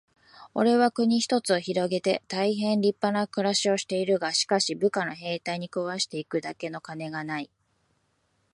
[0.55, 4.17] 「おれは国一つを平げて大へん立派な暮しをしている。
[4.17, 7.51] がしかし、部下の兵隊に食わして行くだけの金がない。」